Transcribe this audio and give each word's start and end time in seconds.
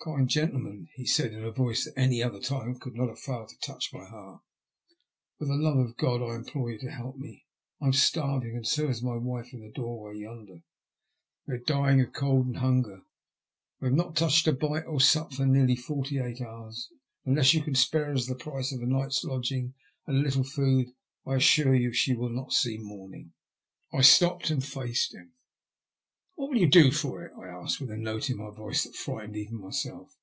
"Kind 0.10 0.30
gentleman," 0.30 0.88
he 0.94 1.04
said 1.04 1.34
in 1.34 1.44
a 1.44 1.50
voice 1.52 1.84
that 1.84 1.90
at 1.90 2.04
any 2.04 2.22
other 2.22 2.40
time 2.40 2.78
could 2.78 2.94
not 2.94 3.10
have 3.10 3.18
failed 3.18 3.50
to 3.50 3.58
touch 3.58 3.92
my 3.92 4.08
heart," 4.08 4.40
for 5.38 5.44
the 5.44 5.52
love 5.52 5.76
of 5.76 5.98
God, 5.98 6.22
I 6.22 6.36
implore 6.36 6.70
you 6.72 6.78
to 6.78 6.90
help 6.90 7.18
me. 7.18 7.44
I 7.82 7.88
am 7.88 7.92
starving, 7.92 8.56
and 8.56 8.66
so 8.66 8.88
is 8.88 9.02
my 9.02 9.16
wife 9.16 9.52
in 9.52 9.60
the 9.60 9.68
doorway 9.70 10.16
yonder. 10.16 10.62
46 11.44 11.46
THE 11.46 11.50
LUST 11.50 11.50
OF 11.50 11.52
HATE. 11.52 11.52
We 11.52 11.54
are 11.54 11.84
dying 11.84 12.00
of 12.00 12.12
cold 12.14 12.46
and 12.46 12.56
hanger. 12.56 13.02
We 13.82 13.88
have 13.88 13.94
not 13.98 14.16
touched 14.16 14.46
bite 14.46 14.86
or 14.86 14.98
Bup 15.00 15.34
for 15.34 15.44
nearly 15.44 15.76
forty 15.76 16.18
eight 16.18 16.40
hours, 16.40 16.88
and 17.26 17.32
unless 17.34 17.52
you 17.52 17.60
can 17.62 17.74
spare 17.74 18.10
us 18.14 18.26
the 18.26 18.36
price 18.36 18.72
of 18.72 18.80
a 18.80 18.86
night's 18.86 19.22
lodging 19.22 19.74
and 20.06 20.16
a 20.24 20.30
Uttle 20.30 20.48
food 20.48 20.86
I 21.26 21.34
assure 21.34 21.74
you 21.74 21.92
she 21.92 22.14
will 22.14 22.30
not 22.30 22.54
see 22.54 22.78
morning.'' 22.78 23.34
I 23.92 24.00
stopped 24.00 24.48
and 24.48 24.64
faced 24.64 25.12
him. 25.14 25.34
What 26.36 26.52
will 26.52 26.58
you 26.58 26.70
do 26.70 26.90
for 26.90 27.22
it?" 27.22 27.34
I 27.38 27.48
asked, 27.48 27.82
with 27.82 27.90
a 27.90 27.98
note 27.98 28.30
in 28.30 28.38
my 28.38 28.48
voice 28.48 28.84
that 28.84 28.94
frightened 28.94 29.36
even 29.36 29.60
myself. 29.60 30.16